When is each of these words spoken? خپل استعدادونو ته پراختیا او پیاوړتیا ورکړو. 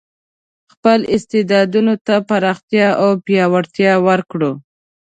خپل 0.73 0.99
استعدادونو 1.15 1.93
ته 2.05 2.15
پراختیا 2.29 2.87
او 3.03 3.09
پیاوړتیا 3.25 3.93
ورکړو. 4.07 4.51